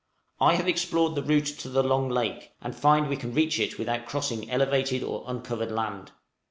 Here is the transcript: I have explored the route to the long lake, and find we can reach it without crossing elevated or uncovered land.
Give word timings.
I 0.39 0.55
have 0.55 0.67
explored 0.67 1.13
the 1.13 1.21
route 1.21 1.45
to 1.45 1.69
the 1.69 1.83
long 1.83 2.09
lake, 2.09 2.53
and 2.59 2.75
find 2.75 3.07
we 3.07 3.17
can 3.17 3.35
reach 3.35 3.59
it 3.59 3.77
without 3.77 4.07
crossing 4.07 4.49
elevated 4.49 5.03
or 5.03 5.23
uncovered 5.27 5.71
land. 5.71 6.11